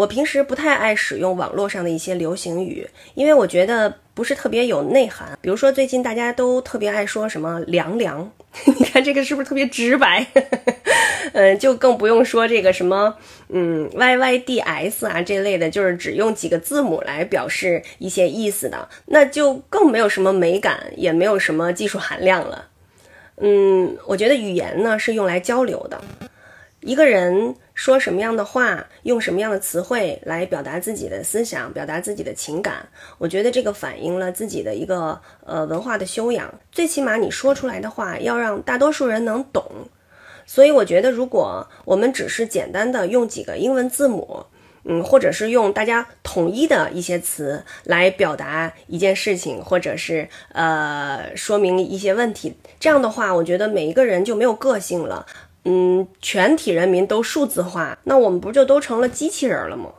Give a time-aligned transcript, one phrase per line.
[0.00, 5.38] 我平时不太爱使用网络上的一些流行语，因为我觉得不是特别有内涵。
[5.42, 8.32] 比如说最近大家都特别爱说什么“凉凉”，
[8.78, 10.26] 你看这个是不是特别直白？
[11.34, 13.14] 嗯， 就更不用说这个什么
[13.50, 22.68] 嗯 “y y d s” 啊这类的，就是只用几个字母来表示一些意思的，那就更没有什么美感，也没有什么技术含量了。
[23.36, 26.00] 嗯，我觉得语言呢是用来交流的。
[26.80, 36.52] 一个人说什么样的话，用什么样的词汇来表达自己的思想，表达自己的情感，我觉得这个反映了自己的一个呃文化的修养。
[36.70, 39.64] 最起码你说出来的话要让大多数人能懂。
[40.44, 44.44] 所以我觉得，如果我们只是简单的用几个英文字母，
[44.84, 55.24] 嗯，或者是用大家统一的一些词来表达一件事情，或者是呃说明一些问题，这样的话，我觉得每一个人就没有个性了。
[55.64, 59.90] 嗯，全体人民都数字化，那我们不就都成了机器人了吗？